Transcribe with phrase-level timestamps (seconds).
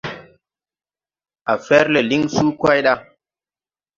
[1.53, 2.93] A fer le liŋ suu kway ɗa.